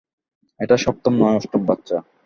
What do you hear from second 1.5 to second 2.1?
বাচ্চা।